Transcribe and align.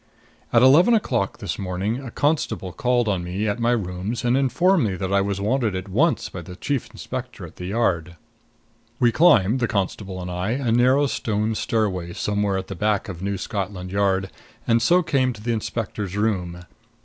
At 0.51 0.63
eleven 0.63 0.95
o'clock 0.95 1.37
this 1.37 1.59
morning 1.59 1.99
a 2.03 2.09
constable 2.09 2.71
called 2.71 3.07
on 3.07 3.23
me 3.23 3.47
at 3.47 3.59
my 3.59 3.69
rooms 3.69 4.25
and 4.25 4.35
informed 4.35 4.83
me 4.83 4.95
that 4.95 5.13
I 5.13 5.21
was 5.21 5.39
wanted 5.39 5.75
at 5.75 5.87
once 5.87 6.27
by 6.27 6.41
the 6.41 6.55
Chief 6.55 6.89
Inspector 6.89 7.45
at 7.45 7.57
the 7.57 7.67
Yard. 7.67 8.15
We 8.97 9.11
climbed 9.11 9.59
the 9.59 9.67
constable 9.67 10.19
and 10.19 10.31
I 10.31 10.53
a 10.53 10.71
narrow 10.71 11.05
stone 11.05 11.53
stairway 11.53 12.13
somewhere 12.13 12.57
at 12.57 12.65
the 12.65 12.73
back 12.73 13.09
of 13.09 13.21
New 13.21 13.37
Scotland 13.37 13.91
Yard, 13.91 14.31
and 14.65 14.81
so 14.81 15.03
came 15.03 15.33
to 15.33 15.41
the 15.43 15.53
inspector's 15.53 16.17
room. 16.17 16.65